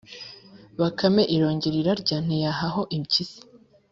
[0.79, 3.39] "Bakame irongera irarya ntiyahaho impyisi